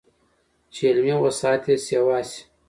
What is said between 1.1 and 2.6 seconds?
وسعت ئې سېوا شي